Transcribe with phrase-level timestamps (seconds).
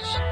[0.00, 0.27] 自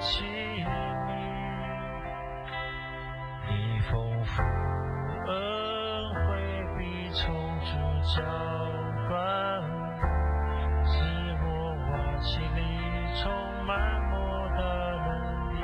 [0.00, 0.24] 重的器
[0.64, 0.68] 皿，
[3.48, 4.42] 你丰富
[5.26, 5.34] 恩
[6.14, 6.40] 惠
[6.78, 7.20] 必从
[7.60, 7.76] 主
[8.16, 8.22] 浇
[9.08, 9.20] 灌，
[10.84, 10.90] 使
[11.44, 11.48] 我
[11.90, 12.58] 瓦解里
[13.22, 13.30] 充
[13.66, 13.70] 满
[14.10, 14.16] 我
[14.56, 14.58] 的
[15.06, 15.10] 能
[15.54, 15.60] 力，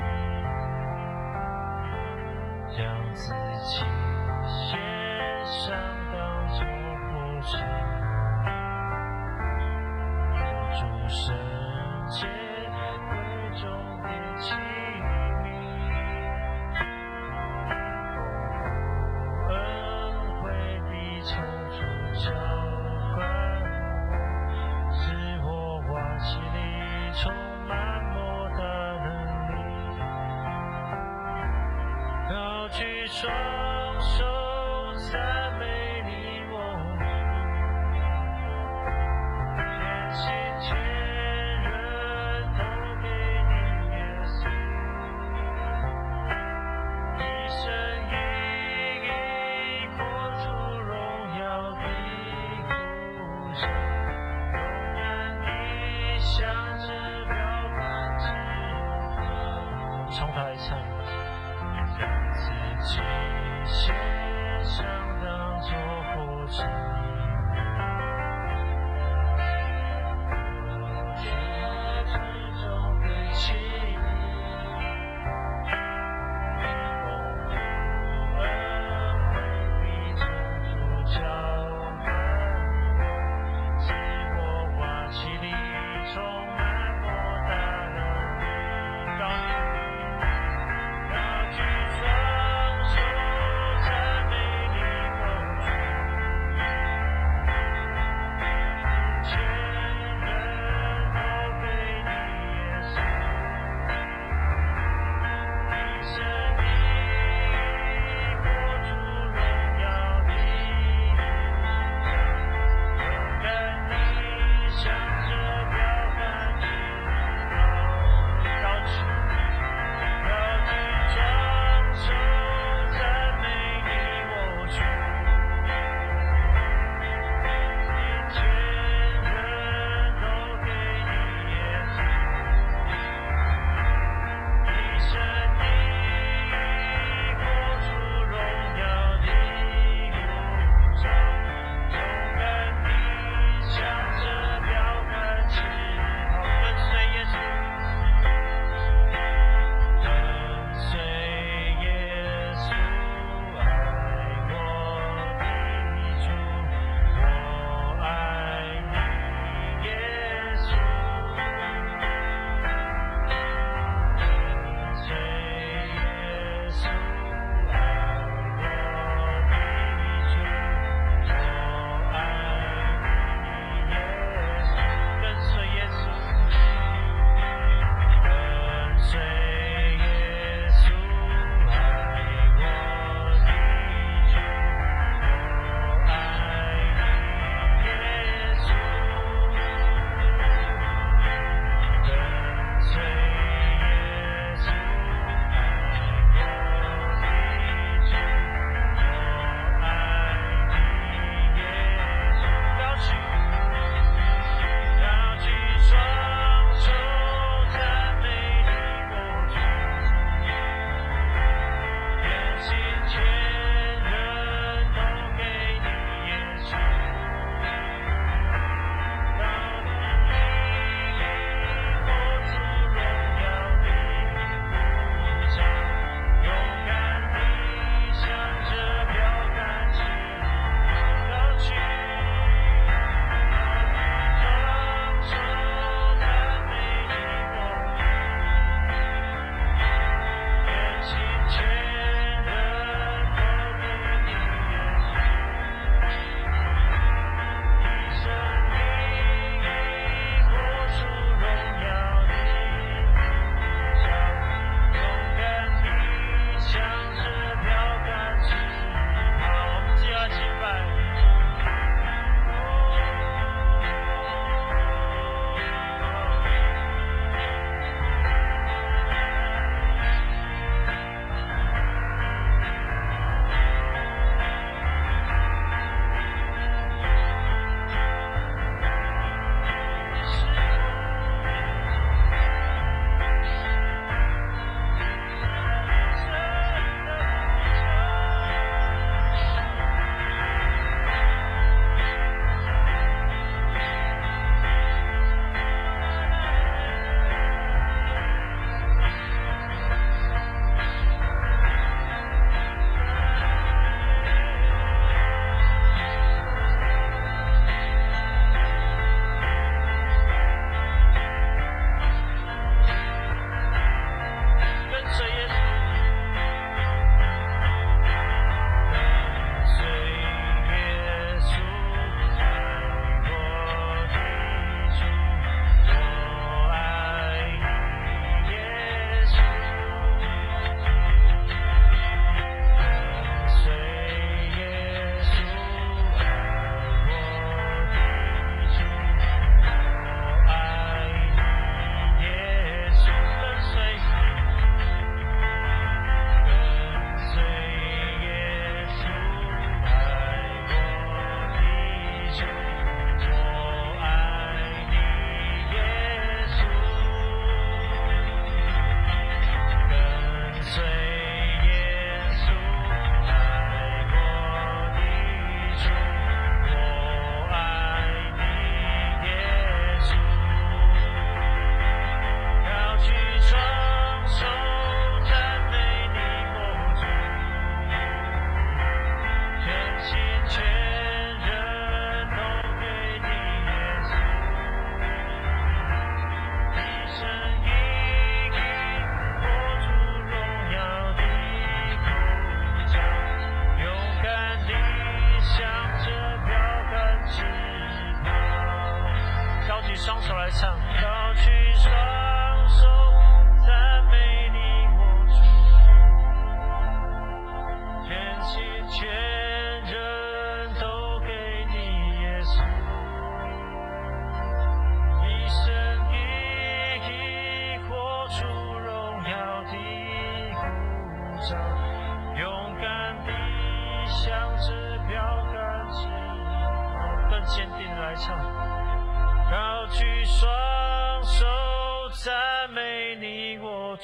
[2.77, 2.85] 让。
[3.17, 3.83] 自己
[4.45, 4.79] 献
[5.45, 5.75] 上，
[6.13, 6.15] 当
[6.49, 7.09] 作活
[7.41, 7.57] 祭，
[10.79, 11.35] 主圣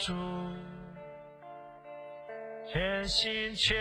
[0.05, 0.13] 主，
[2.67, 3.77] 全心全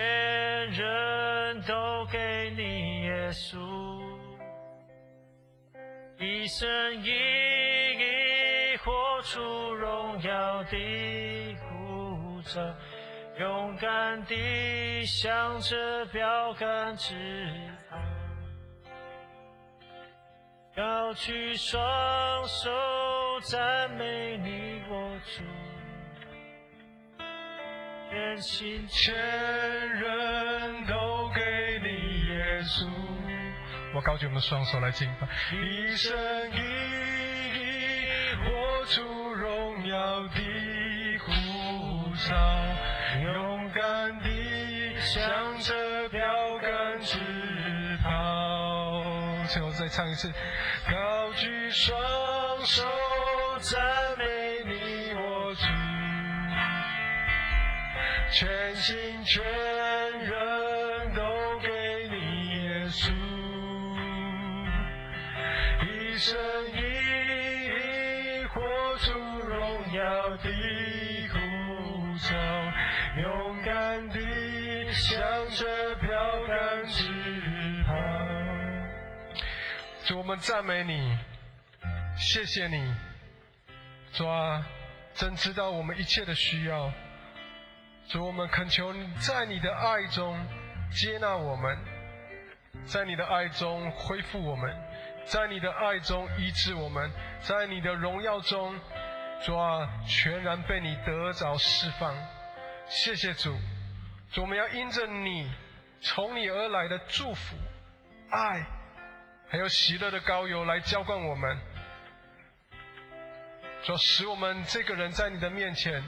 [0.70, 3.58] 人都给你耶稣，
[6.20, 6.68] 一生
[7.02, 9.40] 一意活出
[9.74, 12.60] 荣耀的护照，
[13.40, 17.16] 勇敢地向着标杆直
[17.90, 17.96] 跑。
[20.76, 21.82] 高举双
[22.46, 22.70] 手
[23.42, 25.42] 赞美你我主，
[28.12, 31.40] 全心全人都给
[31.82, 31.88] 你
[32.28, 32.86] 耶稣。
[33.94, 36.14] 我高举我们双手来敬拜，一生
[36.52, 36.56] 一
[37.56, 38.04] 意
[38.44, 41.32] 活出荣耀的呼
[42.28, 42.36] 召，
[43.22, 46.20] 勇敢地向着标
[46.58, 47.16] 杆直
[48.02, 49.02] 跑。
[49.48, 50.30] 最后再唱一次，
[50.90, 51.96] 高举双
[52.66, 52.82] 手
[53.60, 53.80] 赞
[54.18, 54.24] 美
[58.32, 61.22] 全心全人都
[61.60, 61.68] 给
[62.08, 62.16] 你
[62.64, 63.12] 耶稣，
[65.82, 66.34] 一生
[66.72, 66.78] 一
[67.68, 70.48] 意活出荣耀的
[71.28, 71.38] 呼
[72.18, 72.34] 召，
[73.20, 74.18] 勇敢地
[74.92, 77.02] 向着标杆直
[77.86, 77.92] 跑。
[80.06, 81.18] 主，我们赞美你，
[82.16, 82.94] 谢谢你，
[84.14, 84.66] 主啊，
[85.12, 86.90] 真知道我们一切的需要。
[88.08, 90.38] 主，我们恳求你在你的爱中
[90.90, 91.78] 接纳我们，
[92.84, 94.76] 在你的爱中恢复我们，
[95.24, 97.10] 在你的爱中医治我们，
[97.40, 98.78] 在你的荣耀中，
[99.44, 102.14] 主啊，全然被你得着释放。
[102.86, 103.56] 谢谢主，
[104.32, 105.50] 主，我们要因着你
[106.00, 107.56] 从你而来的祝福、
[108.30, 108.66] 爱，
[109.48, 111.56] 还有喜乐的膏油来浇灌我们，
[113.84, 116.02] 主使我们这个人在你的面前。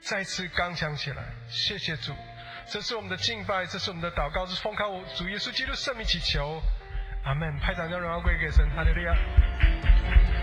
[0.00, 2.14] 再次刚强起来，谢谢主，
[2.66, 6.62] 这是我们的敬拜，这是我们的祷告，是奉靠主耶稣基督圣名祈求，
[7.24, 7.58] 阿门。
[7.58, 10.39] 拍掌将荣耀归给神，哈利路亚。